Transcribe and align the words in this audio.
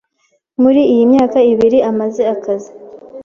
Muri 0.61 0.81
iyi 0.93 1.03
myaka 1.11 1.39
ibiri 1.51 1.79
amaze 1.91 2.21
akazi. 2.33 2.71